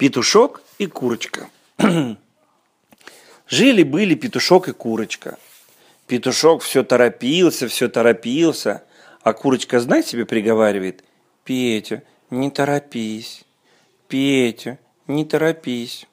Петушок 0.00 0.62
и 0.78 0.86
курочка. 0.86 1.50
Жили-были 3.48 4.14
петушок 4.14 4.68
и 4.68 4.72
курочка. 4.72 5.38
Петушок 6.06 6.62
все 6.62 6.82
торопился, 6.82 7.68
все 7.68 7.86
торопился, 7.86 8.82
а 9.20 9.34
курочка, 9.34 9.78
знай 9.78 10.02
себе, 10.02 10.24
приговаривает, 10.24 11.04
«Петя, 11.44 12.02
не 12.30 12.50
торопись, 12.50 13.44
Петя, 14.08 14.78
не 15.06 15.26
торопись». 15.26 16.06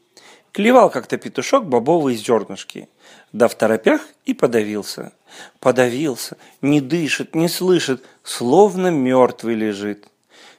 Клевал 0.52 0.90
как-то 0.90 1.16
петушок 1.16 1.66
бобовые 1.66 2.18
зернышки, 2.18 2.90
да 3.32 3.48
в 3.48 3.56
торопях 3.56 4.02
и 4.26 4.34
подавился. 4.34 5.14
Подавился, 5.62 6.36
не 6.62 6.82
дышит, 6.82 7.36
не 7.36 7.48
слышит, 7.48 8.04
словно 8.22 8.88
мертвый 8.92 9.56
лежит. 9.56 10.10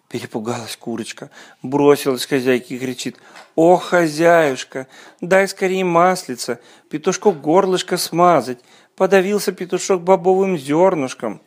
Перепугалась 0.09 0.77
курочка, 0.77 1.31
бросилась 1.63 2.25
к 2.25 2.31
хозяйке 2.31 2.77
и 2.77 2.79
кричит. 2.79 3.19
«О, 3.55 3.77
хозяюшка, 3.77 4.87
дай 5.21 5.47
скорее 5.47 5.85
маслица, 5.85 6.61
петушку 6.89 7.33
горлышко 7.33 7.99
смазать!» 7.99 8.61
Подавился 8.97 9.53
петушок 9.53 10.03
бобовым 10.03 10.59
зернышком. 10.59 11.41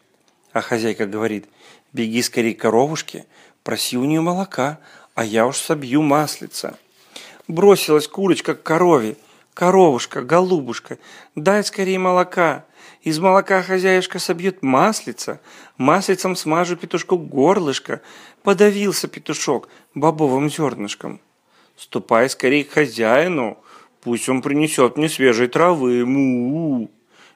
А 0.53 0.61
хозяйка 0.61 1.05
говорит, 1.05 1.47
«Беги 1.91 2.21
скорее 2.21 2.53
к 2.53 2.61
коровушке, 2.61 3.25
проси 3.63 3.97
у 3.97 4.05
нее 4.05 4.21
молока, 4.21 4.79
а 5.15 5.25
я 5.25 5.47
уж 5.47 5.57
собью 5.57 6.01
маслица». 6.01 6.77
Бросилась 7.47 8.07
курочка 8.07 8.53
к 8.53 8.63
корове. 8.63 9.17
«Коровушка, 9.53 10.21
голубушка, 10.21 10.97
дай 11.35 11.63
скорее 11.63 11.99
молока!» 11.99 12.65
Из 13.01 13.17
молока 13.17 13.63
хозяюшка 13.63 14.19
собьет 14.19 14.61
маслица, 14.61 15.41
маслицем 15.77 16.35
смажу 16.35 16.75
петушку 16.75 17.17
горлышко. 17.17 18.01
Подавился 18.43 19.07
петушок 19.07 19.69
бобовым 19.95 20.49
зернышком. 20.49 21.19
Ступай 21.75 22.29
скорее 22.29 22.63
к 22.63 22.71
хозяину, 22.71 23.57
пусть 24.01 24.29
он 24.29 24.43
принесет 24.43 24.97
мне 24.97 25.09
свежей 25.09 25.47
травы. 25.47 26.05
Му, 26.05 26.83
-у. 26.83 26.89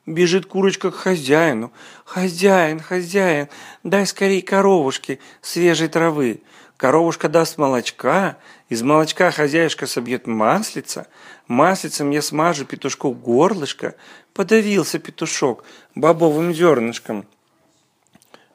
Бежит 0.06 0.46
курочка 0.46 0.92
к 0.92 0.96
хозяину. 0.96 1.72
Хозяин, 2.04 2.80
хозяин, 2.80 3.48
дай 3.84 4.06
скорее 4.06 4.42
коровушке 4.42 5.20
свежей 5.42 5.88
травы. 5.88 6.42
Коровушка 6.78 7.30
даст 7.30 7.58
молочка, 7.58 8.38
из 8.68 8.82
молочка 8.82 9.32
хозяюшка 9.32 9.88
собьет 9.88 10.28
маслица, 10.28 11.08
маслицем 11.48 12.12
я 12.12 12.22
смажу 12.22 12.66
петушку 12.66 13.12
горлышко, 13.12 13.96
подавился 14.34 15.00
петушок 15.00 15.64
бобовым 15.96 16.54
зернышком. 16.54 17.26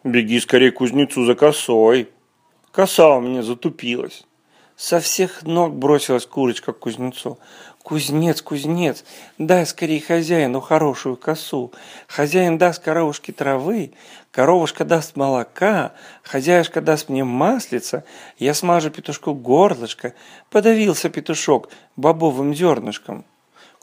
Беги 0.04 0.38
скорее 0.38 0.70
к 0.70 0.76
кузнецу 0.76 1.24
за 1.24 1.34
косой. 1.34 2.10
Коса 2.72 3.16
у 3.16 3.20
меня 3.20 3.42
затупилась. 3.42 4.26
Со 4.80 4.98
всех 4.98 5.42
ног 5.42 5.74
бросилась 5.74 6.24
курочка 6.24 6.72
к 6.72 6.78
кузнецу. 6.78 7.38
«Кузнец, 7.82 8.40
кузнец, 8.40 9.04
дай 9.36 9.66
скорее 9.66 10.00
хозяину 10.00 10.62
хорошую 10.62 11.18
косу. 11.18 11.70
Хозяин 12.06 12.56
даст 12.56 12.82
коровушке 12.82 13.32
травы, 13.32 13.92
коровушка 14.30 14.86
даст 14.86 15.16
молока, 15.16 15.92
хозяюшка 16.22 16.80
даст 16.80 17.10
мне 17.10 17.24
маслица, 17.24 18.04
я 18.38 18.54
смажу 18.54 18.88
петушку 18.88 19.34
горлышко». 19.34 20.14
Подавился 20.48 21.10
петушок 21.10 21.68
бобовым 21.96 22.54
зернышком. 22.54 23.26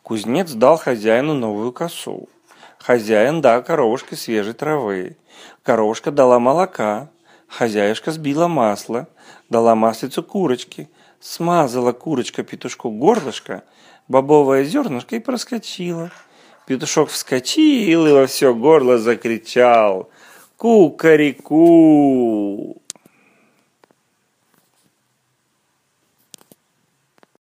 Кузнец 0.01 0.51
дал 0.53 0.77
хозяину 0.77 1.35
новую 1.35 1.73
косу. 1.73 2.27
Хозяин 2.79 3.41
дал 3.41 3.63
коровушке 3.63 4.15
свежей 4.15 4.53
травы. 4.53 5.17
Коровушка 5.61 6.09
дала 6.09 6.39
молока. 6.39 7.09
Хозяюшка 7.47 8.11
сбила 8.11 8.47
масло, 8.47 9.07
дала 9.49 9.75
маслицу 9.75 10.23
курочки, 10.23 10.89
смазала 11.19 11.91
курочка 11.91 12.43
петушку 12.43 12.89
горлышко, 12.89 13.63
бобовое 14.07 14.63
зернышко 14.63 15.15
и 15.15 15.19
проскочила. 15.19 16.11
Петушок 16.67 17.09
вскочил 17.09 18.05
и 18.05 18.11
во 18.11 18.27
все 18.27 18.53
горло 18.53 18.97
закричал 18.97 20.09
«Ку-ка-ри-ку!» 20.57 21.57